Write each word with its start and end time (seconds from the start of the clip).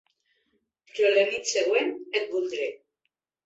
Però 0.93 1.11
la 1.19 1.27
nit 1.29 1.47
següent, 1.53 1.95
et 2.23 2.29
voldré. 2.35 2.75